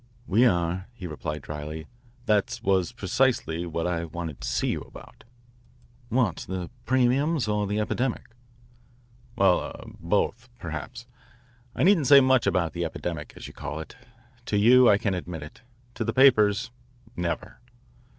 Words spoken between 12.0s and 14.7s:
say much about the epidemic, as you call it. To